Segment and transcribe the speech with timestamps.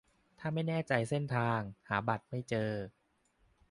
[0.39, 2.71] ถ้าไม่แน่ใจเส้นทาง หาบัตรไม่เจอ